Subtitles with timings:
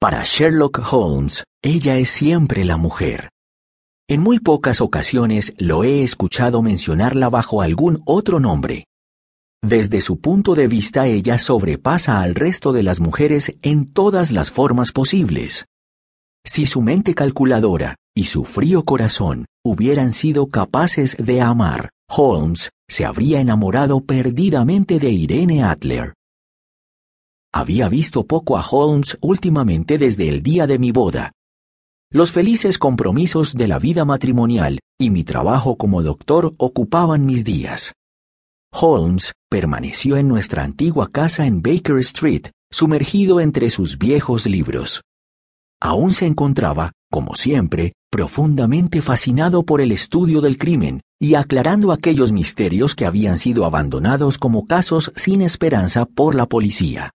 [0.00, 3.30] Para Sherlock Holmes, ella es siempre la mujer.
[4.08, 8.84] En muy pocas ocasiones lo he escuchado mencionarla bajo algún otro nombre.
[9.60, 14.52] Desde su punto de vista ella sobrepasa al resto de las mujeres en todas las
[14.52, 15.66] formas posibles.
[16.44, 23.04] Si su mente calculadora y su frío corazón hubieran sido capaces de amar, Holmes se
[23.04, 26.14] habría enamorado perdidamente de Irene Adler.
[27.52, 31.32] Había visto poco a Holmes últimamente desde el día de mi boda.
[32.10, 37.94] Los felices compromisos de la vida matrimonial y mi trabajo como doctor ocupaban mis días.
[38.72, 45.02] Holmes permaneció en nuestra antigua casa en Baker Street, sumergido entre sus viejos libros.
[45.80, 52.32] Aún se encontraba, como siempre, profundamente fascinado por el estudio del crimen y aclarando aquellos
[52.32, 57.10] misterios que habían sido abandonados como casos sin esperanza por la policía.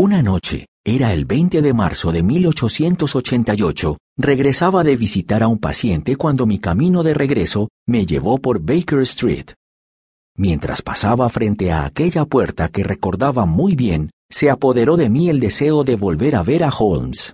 [0.00, 6.14] Una noche, era el 20 de marzo de 1888, regresaba de visitar a un paciente
[6.14, 9.54] cuando mi camino de regreso me llevó por Baker Street.
[10.36, 15.40] Mientras pasaba frente a aquella puerta que recordaba muy bien, se apoderó de mí el
[15.40, 17.32] deseo de volver a ver a Holmes.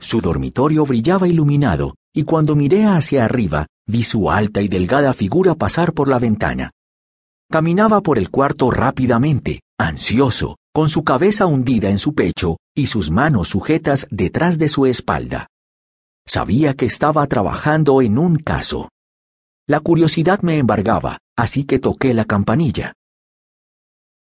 [0.00, 5.54] Su dormitorio brillaba iluminado, y cuando miré hacia arriba, vi su alta y delgada figura
[5.54, 6.72] pasar por la ventana.
[7.48, 13.10] Caminaba por el cuarto rápidamente, ansioso, con su cabeza hundida en su pecho y sus
[13.10, 15.46] manos sujetas detrás de su espalda.
[16.26, 18.90] Sabía que estaba trabajando en un caso.
[19.66, 22.92] La curiosidad me embargaba, así que toqué la campanilla.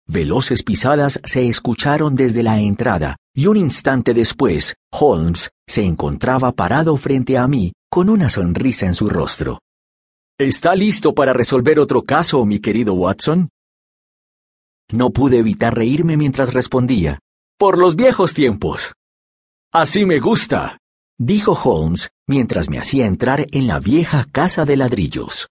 [0.09, 6.97] Veloces pisadas se escucharon desde la entrada, y un instante después, Holmes se encontraba parado
[6.97, 9.59] frente a mí, con una sonrisa en su rostro.
[10.37, 13.47] ¿Está listo para resolver otro caso, mi querido Watson?
[14.91, 17.19] No pude evitar reírme mientras respondía.
[17.57, 18.93] Por los viejos tiempos.
[19.71, 20.79] Así me gusta,
[21.17, 25.50] dijo Holmes mientras me hacía entrar en la vieja casa de ladrillos.